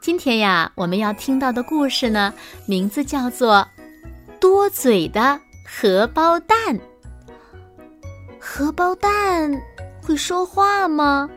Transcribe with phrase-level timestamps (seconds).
[0.00, 2.32] 今天呀，我们要听到的故事呢，
[2.64, 3.56] 名字叫做
[4.40, 6.58] 《多嘴的荷包蛋》。
[8.38, 9.52] 荷包蛋
[10.02, 11.28] 会说话吗？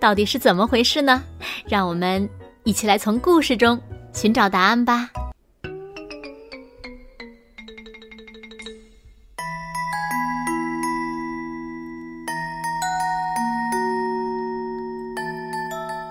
[0.00, 1.22] 到底是怎么回事呢？
[1.68, 2.26] 让我们
[2.64, 3.78] 一起来从故事中
[4.14, 5.10] 寻找答案吧。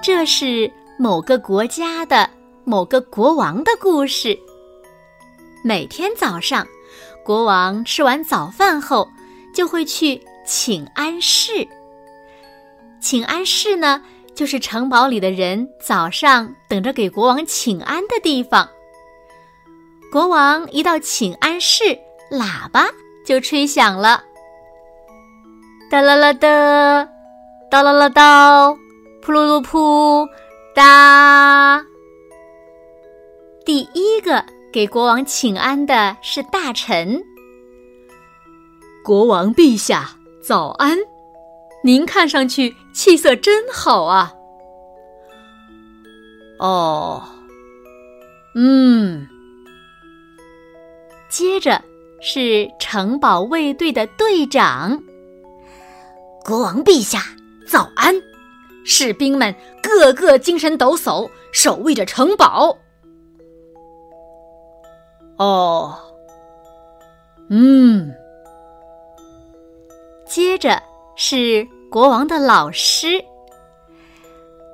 [0.03, 0.71] 这是。
[1.01, 2.29] 某个国家的
[2.63, 4.37] 某个国王的故事。
[5.63, 6.63] 每天早上，
[7.25, 9.09] 国王吃完早饭后，
[9.51, 11.67] 就会去请安室。
[13.01, 13.99] 请安室呢，
[14.35, 18.69] 就是城堡里的人早上等着给国王请安的地方。
[20.11, 21.83] 国王一到请安室，
[22.29, 22.85] 喇叭
[23.25, 24.23] 就吹响了，
[25.89, 27.09] 哒啦啦哒，
[27.71, 28.69] 哒啦啦哒，
[29.23, 30.29] 噗噜噜噗。
[30.73, 31.85] 哒！
[33.65, 37.21] 第一个给国王请安的是大臣。
[39.03, 40.97] 国王陛下，早安！
[41.83, 44.33] 您看上去气色真好啊。
[46.59, 47.23] 哦，
[48.55, 49.27] 嗯。
[51.29, 51.81] 接着
[52.21, 55.01] 是城堡卫队的队长。
[56.43, 57.19] 国王陛下，
[57.67, 58.15] 早安！
[58.83, 59.55] 士兵们
[59.99, 62.75] 个个精神抖擞，守卫着城堡。
[65.37, 65.97] 哦，
[67.49, 68.13] 嗯。
[70.25, 70.81] 接着
[71.15, 73.23] 是国王的老师。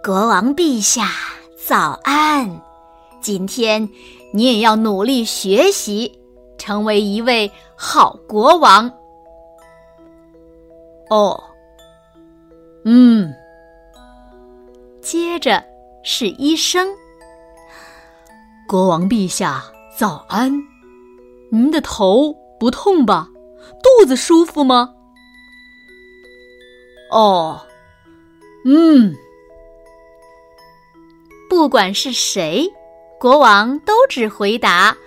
[0.04, 1.10] 国王陛下，
[1.66, 2.62] 早安！
[3.20, 3.90] 今天
[4.32, 6.18] 你也要努力学习，
[6.58, 8.90] 成为一位好国王。
[11.10, 11.44] 哦，
[12.86, 13.34] 嗯。
[15.08, 15.64] 接着
[16.04, 16.94] 是医生。
[18.68, 19.64] 国王陛下，
[19.98, 20.52] 早安！
[21.50, 23.30] 您的头不痛吧？
[23.82, 24.94] 肚子舒服吗？
[27.10, 27.62] 哦，
[28.66, 29.16] 嗯。
[31.50, 32.70] 不管是谁，
[33.18, 34.98] 国王都只回答：“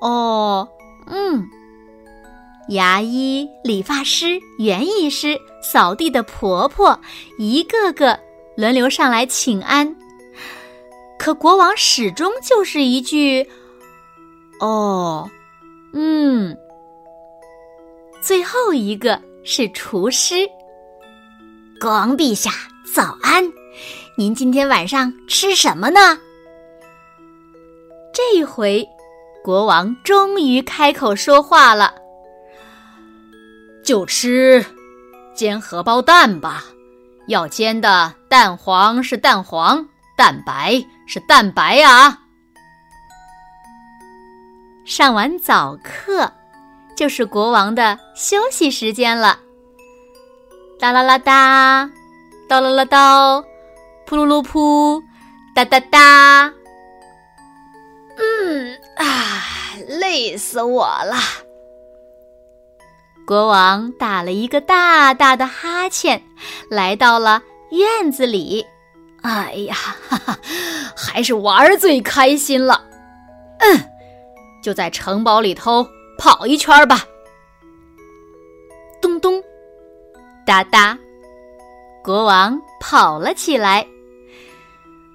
[0.00, 0.68] 哦，
[1.08, 1.44] 嗯。”
[2.70, 7.00] 牙医、理发师、园艺师、扫地的婆婆，
[7.36, 8.16] 一个个。
[8.60, 9.96] 轮流上来请安，
[11.18, 13.48] 可国王始终就是一句
[14.60, 15.30] “哦，
[15.94, 16.54] 嗯”。
[18.20, 20.46] 最后一个是厨师。
[21.80, 22.50] 国王陛下，
[22.94, 23.50] 早安！
[24.14, 26.18] 您今天晚上吃什么呢？
[28.12, 28.86] 这回，
[29.42, 31.94] 国王终于开口说话了
[33.82, 34.62] ：“就吃
[35.34, 36.66] 煎荷包蛋吧。”
[37.30, 39.86] 要煎的蛋黄是蛋黄，
[40.16, 42.18] 蛋白是蛋白啊！
[44.84, 46.32] 上完早课，
[46.96, 49.38] 就是国王的休息时间了。
[50.80, 51.88] 哒啦啦哒，
[52.48, 53.36] 哒啦啦哒，
[54.08, 55.00] 噗噜噜噗，
[55.54, 56.52] 哒哒哒。
[58.18, 59.44] 嗯啊，
[59.86, 61.14] 累死我了。
[63.30, 66.20] 国王打了一个大大的哈欠，
[66.68, 68.66] 来到了院子里。
[69.22, 69.76] 哎呀，
[70.08, 70.36] 哈哈，
[70.96, 72.84] 还是玩最开心了。
[73.60, 73.80] 嗯，
[74.60, 75.86] 就在城堡里头
[76.18, 77.04] 跑一圈吧。
[79.00, 79.40] 咚咚，
[80.44, 80.98] 哒哒，
[82.02, 83.86] 国王跑了起来。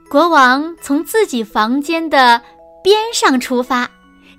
[0.10, 2.42] 国王从自己房间的
[2.82, 3.86] 边上出发，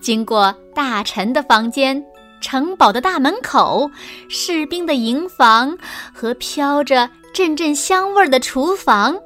[0.00, 2.02] 经过大臣的房间。
[2.46, 3.90] 城堡的大门口，
[4.28, 5.76] 士兵的营房
[6.14, 9.19] 和飘着阵阵香味儿的厨房，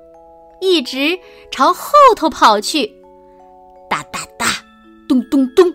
[0.59, 1.19] 一直
[1.51, 2.87] 朝后头跑去。
[3.91, 4.47] 哒哒哒，
[5.07, 5.71] 咚咚咚。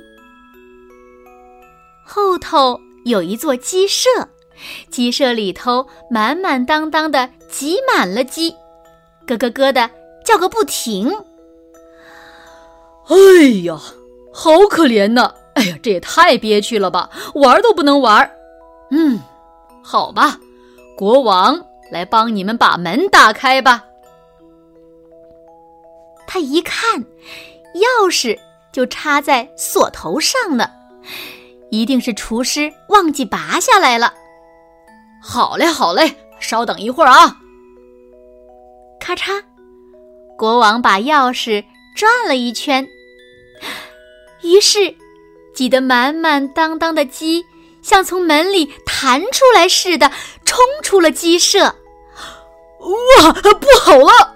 [2.04, 4.10] 后头有一座鸡舍，
[4.90, 8.50] 鸡舍里头满满当当的挤满了鸡，
[9.28, 9.88] 咯咯咯的
[10.26, 11.12] 叫个不停。
[13.08, 13.16] 哎
[13.66, 13.80] 呀，
[14.34, 15.32] 好可怜呐！
[15.86, 17.08] 这也太憋屈了吧！
[17.36, 18.28] 玩都不能玩。
[18.90, 19.20] 嗯，
[19.84, 20.40] 好吧，
[20.98, 23.84] 国王来帮你们把门打开吧。
[26.26, 27.00] 他一看，
[27.76, 28.36] 钥匙
[28.72, 30.68] 就插在锁头上呢，
[31.70, 34.12] 一定是厨师忘记拔下来了。
[35.22, 37.38] 好嘞，好嘞，稍等一会儿啊！
[39.00, 39.40] 咔嚓，
[40.36, 41.64] 国王把钥匙
[41.96, 42.88] 转了一圈，
[44.42, 44.96] 于是
[45.56, 47.44] 挤得满满当当的鸡，
[47.82, 50.12] 像从门里弹出来似的，
[50.44, 51.64] 冲出了鸡舍。
[52.80, 54.36] 哇，不好了！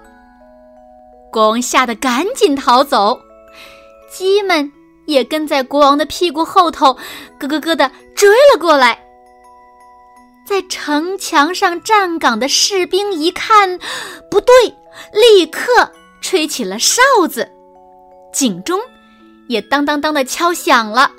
[1.30, 3.20] 国王吓得赶紧逃走。
[4.10, 4.72] 鸡们
[5.06, 6.94] 也跟在国王的屁股后头，
[7.38, 8.98] 咯咯咯的追了过来。
[10.48, 13.78] 在城墙上站岗的士兵一看，
[14.28, 14.52] 不对，
[15.12, 17.48] 立刻吹起了哨子，
[18.32, 18.80] 警钟
[19.50, 21.10] 也当当当的敲响了。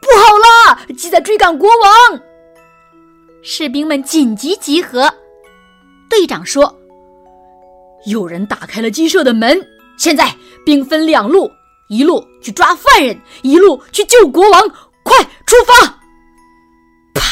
[0.00, 2.20] 不好啦，鸡在追赶国王！
[3.42, 5.12] 士兵们紧急集合。
[6.08, 6.74] 队长说
[8.08, 9.60] ：“有人打开了鸡舍的门，
[9.98, 11.52] 现在兵分两路。”
[11.88, 14.68] 一路去抓犯人，一路去救国王，
[15.02, 16.00] 快出发！
[17.12, 17.22] 啪，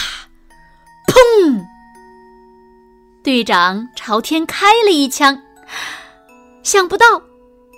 [1.09, 1.59] 砰！
[3.25, 5.41] 队长朝天开了一枪，
[6.63, 7.23] 想不到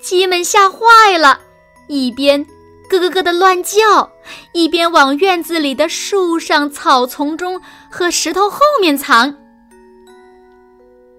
[0.03, 1.41] 鸡们吓坏了，
[1.89, 2.45] 一边
[2.89, 4.11] 咯咯咯的乱叫，
[4.53, 7.61] 一边往院子里的树上、草丛中
[7.91, 9.37] 和石头后面藏。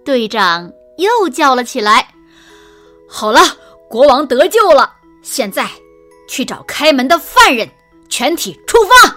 [0.04, 2.10] 队长又叫了起来
[3.10, 3.42] ：“好了，
[3.90, 5.70] 国王得救了！”现在，
[6.28, 7.68] 去找开门的犯人，
[8.10, 9.16] 全体出发。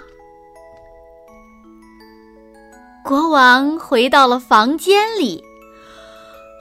[3.04, 5.44] 国王回到了房间里。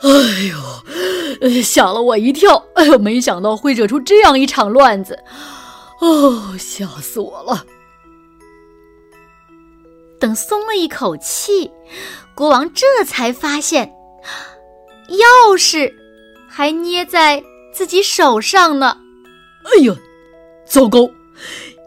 [0.03, 2.63] 哎呦，吓了我一跳！
[2.75, 5.17] 哎呦，没想到会惹出这样一场乱子，
[6.01, 7.65] 哦，吓死我了！
[10.19, 11.71] 等松了一口气，
[12.35, 13.91] 国王这才发现，
[15.09, 15.91] 钥匙
[16.47, 18.97] 还捏在自己手上呢。
[19.63, 19.95] 哎呀，
[20.65, 21.09] 糟糕！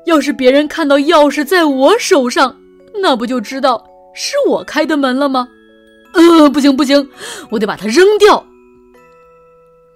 [0.07, 2.57] 要是别人看到钥匙在我手上，
[3.01, 3.85] 那不就知道
[4.15, 5.49] 是我开的门了吗？
[6.15, 7.11] 呃，不行不行，
[7.51, 8.45] 我得把它扔掉。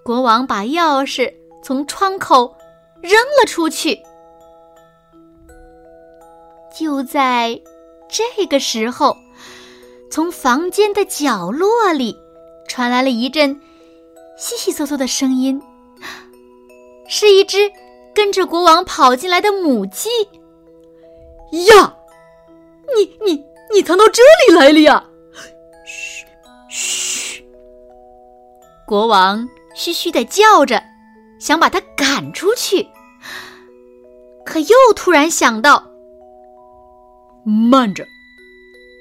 [0.02, 1.32] 国王把钥匙
[1.62, 2.54] 从窗口
[3.00, 3.98] 扔了出去。
[6.76, 7.60] 就在
[8.08, 9.16] 这个时候，
[10.10, 12.16] 从房间的角落里
[12.68, 13.60] 传来了一阵
[14.36, 15.60] 悉悉嗦嗦的声音。
[17.06, 17.70] 是一只
[18.14, 20.08] 跟着国王跑进来的母鸡。
[21.66, 21.94] 呀，
[22.96, 25.04] 你你你藏到这里来了呀？
[26.74, 27.46] 嘘。
[28.84, 30.82] 国王嘘嘘的叫着，
[31.38, 32.88] 想把他赶出去，
[34.44, 35.84] 可又突然想到：
[37.44, 38.04] 慢着，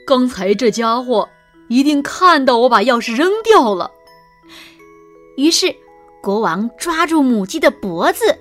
[0.06, 1.28] 刚才这家伙
[1.68, 3.90] 一定看到我把钥匙扔掉了。
[5.36, 5.76] 于是。
[6.22, 8.40] 国王抓住母鸡的脖子，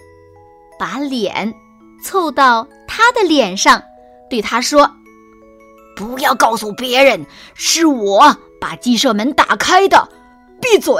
[0.78, 1.52] 把脸
[2.00, 3.82] 凑到它的脸上，
[4.30, 4.88] 对它说
[5.96, 10.08] ：“不要告诉别人，是我把鸡舍门打开的。
[10.60, 10.94] 闭嘴！”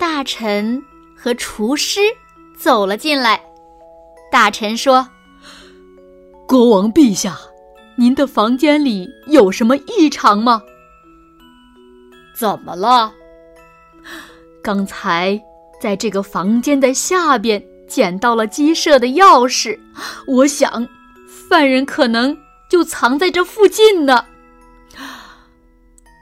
[0.00, 0.82] 大臣
[1.14, 2.00] 和厨师
[2.58, 3.38] 走了进来。
[4.30, 5.06] 大臣说
[6.48, 7.38] ：“国王陛下，
[7.96, 10.62] 您的房间里有什么异常吗？
[12.34, 13.12] 怎么了？”
[14.64, 15.38] 刚才
[15.80, 19.78] 在这个房间的下边捡到了鸡舍的钥匙，
[20.26, 20.88] 我想
[21.26, 22.34] 犯人可能
[22.70, 24.24] 就藏在这附近呢。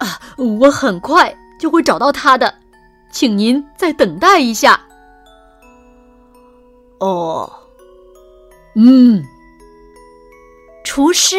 [0.01, 2.53] 啊，我很快就会找到他的，
[3.11, 4.81] 请您再等待一下。
[6.99, 7.51] 哦，
[8.75, 9.25] 嗯，
[10.85, 11.37] 厨师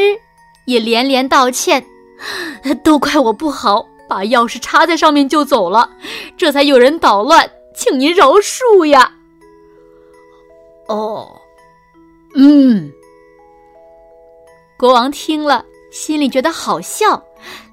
[0.66, 1.86] 也连连道歉，
[2.84, 3.86] 都怪我不好。
[4.10, 5.90] 把钥匙插在上面就走了，
[6.36, 9.10] 这才有人捣乱，请您饶恕呀。
[10.90, 11.42] 哦，
[12.36, 12.92] 嗯。
[14.78, 15.64] 国王听了，
[15.94, 17.24] 心里觉得好笑，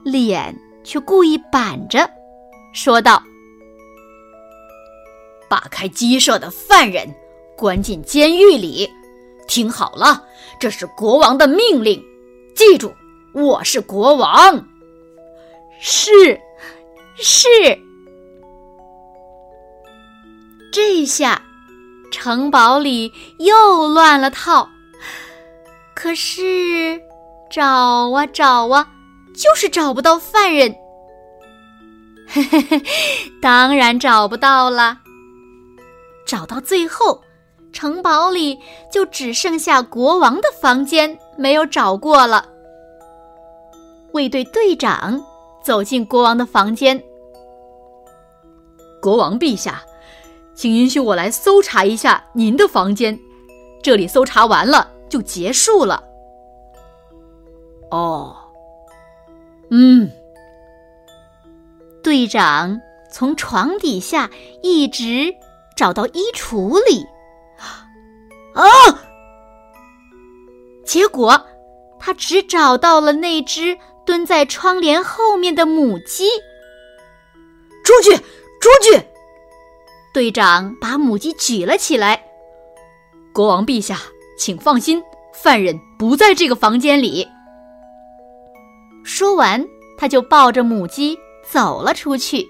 [0.05, 0.57] 脸
[0.89, 2.09] 却故意板着，
[2.73, 3.23] 说道
[5.47, 7.07] ：“把开鸡舍的犯人
[7.59, 8.89] 关进监狱里，
[9.47, 10.25] 听好了，
[10.59, 12.03] 这是国王的命令，
[12.57, 12.91] 记住，
[13.35, 14.67] 我是国王。”
[15.79, 16.41] 是，
[17.17, 17.47] 是。
[20.73, 21.43] 这下，
[22.11, 24.67] 城堡里又乱了套。
[25.95, 26.99] 可是，
[27.51, 28.89] 找啊找啊，
[29.39, 30.75] 就是找不到犯人。
[32.27, 32.83] 嘿嘿嘿，
[33.41, 34.99] 当然找不到了。
[36.27, 37.23] 找到最后，
[37.73, 38.59] 城堡里
[38.91, 42.45] 就只剩下国王的房间没有找过了。
[44.13, 45.25] 卫队队长。
[45.61, 47.03] 走进国王的房间。
[49.03, 49.83] 国王陛下，
[50.55, 53.19] 请允许我来搜查一下您的房间。
[53.83, 56.03] 这里搜查完了就结束了。
[57.91, 58.35] 哦，
[59.71, 60.11] 嗯，
[62.03, 62.81] 队长
[63.13, 64.31] 从床底下
[64.63, 65.35] 一直
[65.77, 67.07] 找到衣橱里，
[68.55, 68.65] 啊！
[70.85, 71.47] 结果
[71.99, 76.29] 他只找到了那只蹲在窗帘后面的母鸡。
[77.85, 79.07] 出去，出去！
[80.15, 82.25] 队长把母鸡举了起来。
[83.35, 83.99] 国王陛下，
[84.39, 87.29] 请放心，犯人不在这个房间里。
[89.09, 92.47] 说完，他就抱着母鸡走了出去。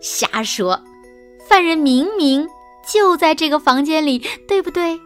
[0.00, 0.82] 瞎说，
[1.48, 2.44] 犯人明明
[2.84, 5.00] 就在这个房间里，对不对？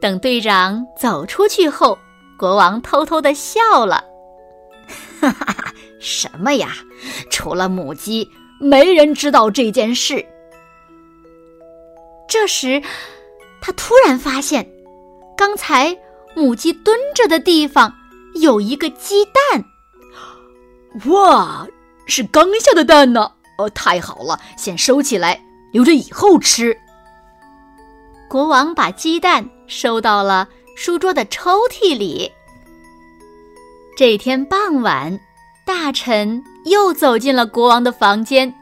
[0.00, 1.98] 等队长走出去后，
[2.38, 4.02] 国王偷偷的笑了。
[5.20, 5.74] 哈哈哈！
[6.00, 6.70] 什么呀？
[7.28, 8.26] 除了母鸡，
[8.58, 10.24] 没人知道这件事。
[12.26, 12.82] 这时，
[13.60, 14.66] 他突然发现，
[15.36, 15.94] 刚才。
[16.34, 17.94] 母鸡蹲着的地方
[18.34, 19.64] 有一个鸡蛋，
[21.10, 21.66] 哇，
[22.06, 23.32] 是刚下的蛋呢！
[23.58, 26.76] 哦，太好了，先收起来，留着以后吃。
[28.28, 32.32] 国王把鸡蛋收到了书桌的抽屉里。
[33.94, 35.20] 这天傍晚，
[35.66, 38.54] 大臣又走进了国王的房间。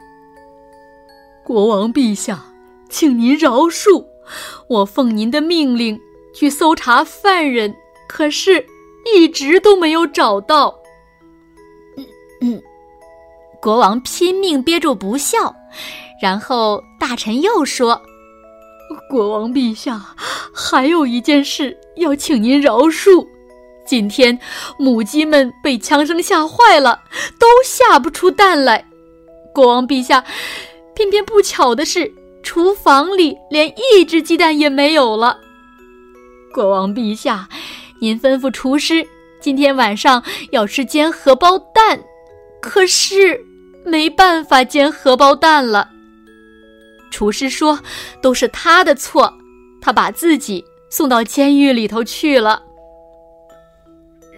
[1.44, 2.44] 国王陛下，
[2.88, 4.04] 请您饶恕，
[4.68, 6.00] 我奉您的命令。
[6.32, 7.74] 去搜查犯人，
[8.08, 8.66] 可是
[9.14, 10.74] 一直都没有找到。
[11.96, 12.06] 嗯
[12.42, 12.62] 嗯，
[13.60, 15.54] 国王拼命憋住不笑，
[16.22, 18.00] 然后大臣又说
[19.10, 20.00] ：“国王陛下，
[20.54, 23.26] 还有一件事要请您饶恕。
[23.86, 24.38] 今天
[24.78, 27.02] 母鸡们被枪声吓坏了，
[27.38, 28.86] 都下不出蛋来。
[29.52, 30.24] 国王陛下，
[30.94, 35.40] 偏偏不巧的是，厨房里连一只鸡蛋也没有了。”
[36.52, 37.48] 国王陛下，
[38.00, 39.06] 您吩咐厨师
[39.40, 42.02] 今天晚上要吃煎荷包蛋，
[42.60, 43.40] 可是
[43.84, 45.88] 没办法煎荷包蛋了。
[47.10, 47.78] 厨师说
[48.20, 49.32] 都是他的错，
[49.80, 52.62] 他把自己送到监狱里头去了。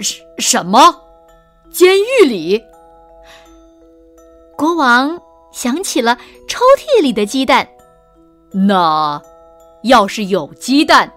[0.01, 0.95] 什什么？
[1.71, 2.63] 监狱里？
[4.57, 5.21] 国王
[5.53, 6.17] 想起了
[6.49, 7.67] 抽屉里的鸡蛋。
[8.53, 9.21] 那
[9.83, 11.13] 要是有鸡蛋？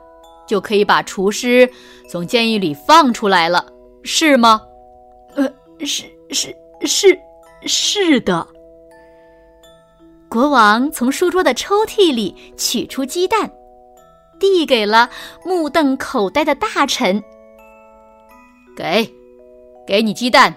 [0.47, 1.69] 就可以把厨师
[2.09, 3.65] 从监狱里放出来了，
[4.03, 4.61] 是吗？
[5.35, 5.47] 呃，
[5.85, 7.17] 是是是
[7.65, 8.47] 是的。
[10.29, 13.49] 国王从书桌的抽屉里取出鸡蛋，
[14.39, 15.09] 递给了
[15.45, 17.23] 目瞪口呆的大臣。
[18.75, 19.09] 给，
[19.87, 20.53] 给你鸡蛋，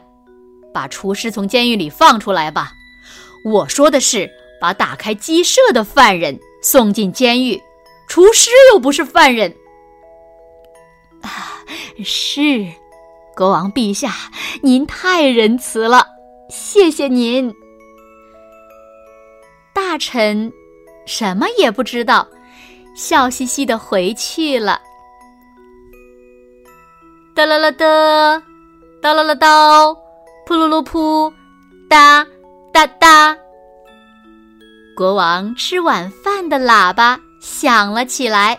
[0.75, 2.73] 把厨师从监狱里放出来吧。
[3.45, 4.29] 我说的是
[4.61, 7.63] 把打开鸡舍的犯人送进监狱，
[8.09, 9.55] 厨师又不是犯人。
[11.23, 11.63] 啊，
[12.05, 12.67] 是，
[13.37, 14.13] 国王陛下，
[14.63, 16.07] 您太仁慈了，
[16.51, 17.55] 谢谢您。
[19.73, 20.53] 大臣
[21.07, 22.27] 什么也不知道，
[22.97, 24.81] 笑嘻嘻的回去了。
[27.35, 28.43] 哒啦啦哒，
[29.01, 29.47] 哒啦啦哒，
[30.47, 31.33] 噗噜噜噗，
[31.89, 32.27] 哒
[32.73, 33.37] 哒哒。
[34.97, 38.59] 国王吃晚饭的喇叭响了起来。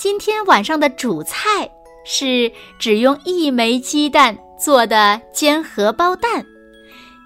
[0.00, 1.70] 今天晚上的主菜
[2.06, 6.42] 是只用一枚鸡蛋做的煎荷包蛋，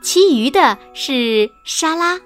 [0.03, 2.21] 其余的是沙拉、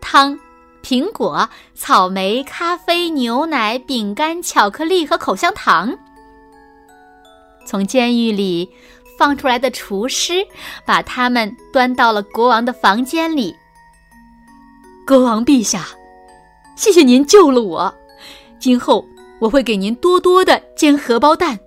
[0.00, 0.36] 汤、
[0.82, 5.96] 苹果、草莓、咖啡、牛奶、饼干、巧克力和口香糖。
[7.64, 8.68] 从监狱里
[9.16, 10.44] 放出来的厨师
[10.84, 13.54] 把它们端到了国王的房间里。
[15.06, 15.86] 国王陛下，
[16.74, 17.94] 谢谢您救了我，
[18.58, 19.06] 今后。
[19.42, 21.58] 我会给您多多的煎荷包蛋，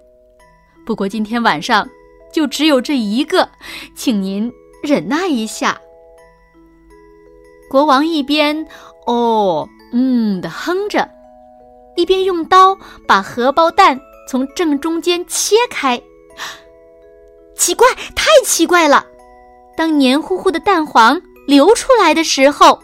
[0.85, 1.85] 不过今天晚上
[2.31, 3.49] 就只有这一个，
[3.93, 4.49] 请您
[4.81, 5.77] 忍耐一下。
[7.69, 8.65] 国王一边
[9.07, 11.09] “哦，嗯”的哼着，
[11.97, 16.01] 一边用刀把荷包蛋从正中间切开。
[17.57, 19.05] 奇怪，太奇怪了！
[19.75, 22.79] 当黏糊糊的蛋黄流出来的时候，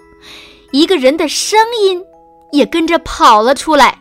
[0.74, 2.04] 一个人的声音
[2.52, 4.01] 也跟着跑了出来。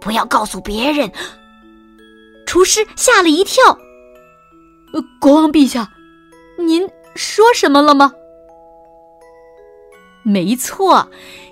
[0.00, 1.10] 不要告诉别人！
[2.46, 3.62] 厨师吓了一跳。
[4.92, 5.88] 呃，国王陛下，
[6.58, 8.12] 您说什么了吗？
[10.22, 11.08] 没错，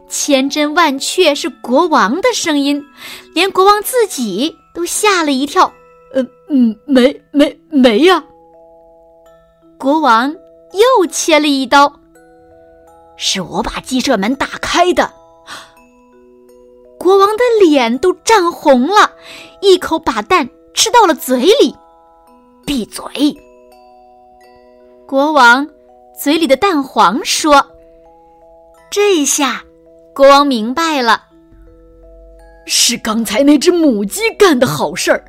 [0.08, 2.84] 千真万确是国王的声音，
[3.32, 5.72] 连国王自己都吓了一跳。
[6.14, 8.24] 呃，嗯，没，没，没呀。
[9.78, 10.34] 国王
[10.72, 12.00] 又切了一刀，
[13.16, 15.12] 是我把鸡舍门打开的。
[17.08, 19.12] 国王的脸都涨红了，
[19.62, 21.74] 一口把蛋吃到了嘴里。
[22.66, 23.34] 闭嘴！
[25.06, 25.66] 国王
[26.20, 27.66] 嘴里的蛋黄说
[28.92, 29.64] ：“这下，
[30.14, 31.22] 国王明白了，
[32.66, 35.24] 是刚才那只母鸡干的好事儿。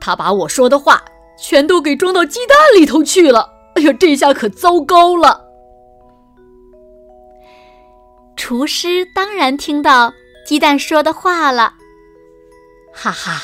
[0.00, 1.00] 它把我说的话
[1.38, 3.48] 全都给装到鸡蛋里头去了。
[3.76, 5.44] 哎呀，这下可糟糕了！”
[8.34, 10.12] 厨师当然听到。
[10.50, 11.74] 鸡蛋说的话了，
[12.92, 13.40] 哈哈，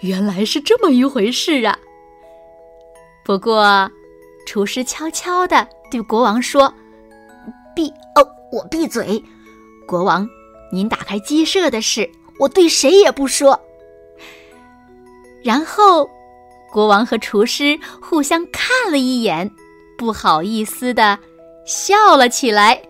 [0.00, 1.78] 原来是这么一回事啊！
[3.24, 3.90] 不过，
[4.44, 6.70] 厨师悄悄地对国王说
[7.74, 9.24] ：“闭哦，我闭嘴。
[9.86, 10.28] 国王，
[10.70, 13.58] 您打开鸡舍的事，我对谁也不说。”
[15.42, 16.06] 然后，
[16.70, 19.50] 国王和厨师互相看了一眼，
[19.96, 21.18] 不好意思的
[21.64, 22.82] 笑了起来。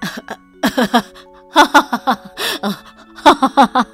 [0.00, 1.04] 哈哈哈哈哈！
[1.52, 2.91] 哈哈哈哈
[3.34, 3.86] 哈哈哈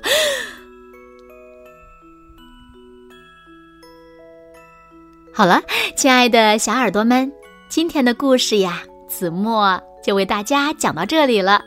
[5.33, 5.63] 好了，
[5.97, 7.31] 亲爱的小耳朵们，
[7.69, 11.63] 今天的故事呀，子墨就为大家讲到这里了。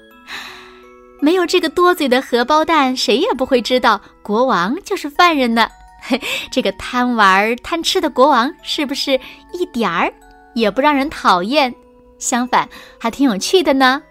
[1.21, 5.69] 没有这个多嘴的荷包蛋，谁也不会知道国王就是犯人呢。
[6.51, 9.17] 这个贪玩贪吃的国王，是不是
[9.53, 10.11] 一点儿
[10.55, 11.73] 也不让人讨厌？
[12.17, 12.67] 相反，
[12.99, 14.01] 还挺有趣的呢，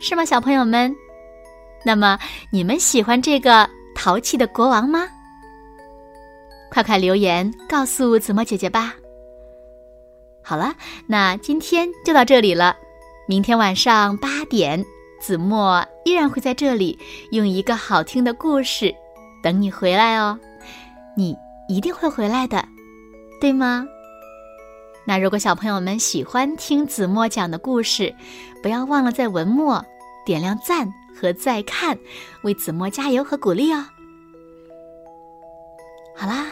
[0.00, 0.96] 是吗，小朋友们？
[1.84, 2.18] 那么
[2.50, 5.08] 你们喜欢这个淘气的国王吗？
[6.70, 8.94] 快快留言告诉子墨姐姐吧。
[10.42, 10.74] 好了，
[11.06, 12.76] 那今天就到这里了。
[13.26, 14.84] 明天晚上八点，
[15.20, 16.98] 子墨依然会在这里
[17.32, 18.94] 用一个好听的故事
[19.42, 20.38] 等你回来哦。
[21.16, 21.36] 你
[21.68, 22.64] 一定会回来的，
[23.40, 23.86] 对吗？
[25.04, 28.14] 那如果小朋友们喜欢听子墨讲的故事，
[28.62, 29.84] 不要忘了在文末
[30.24, 30.88] 点亮赞。
[31.20, 31.98] 和再看，
[32.44, 33.84] 为子墨加油和鼓励哦！
[36.16, 36.46] 好啦，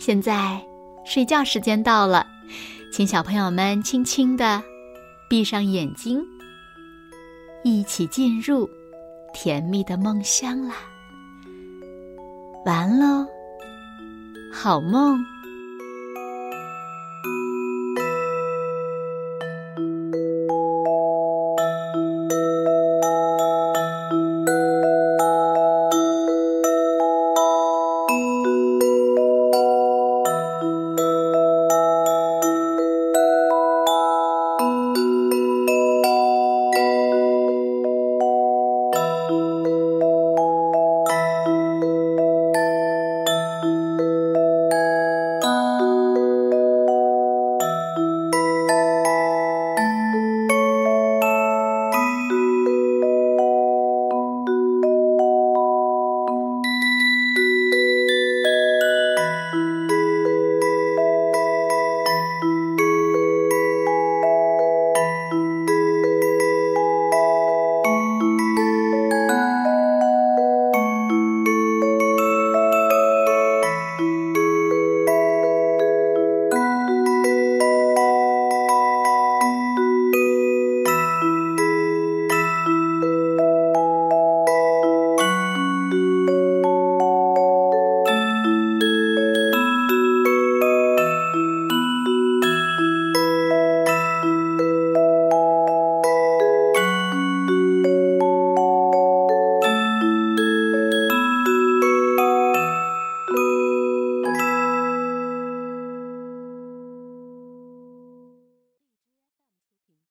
[0.00, 0.60] 现在
[1.04, 2.26] 睡觉时间到了，
[2.92, 4.60] 请小朋友们轻轻的
[5.30, 6.20] 闭上眼睛，
[7.62, 8.68] 一起进入
[9.32, 10.74] 甜蜜的梦乡啦！
[12.64, 13.24] 完喽，
[14.52, 15.24] 好梦。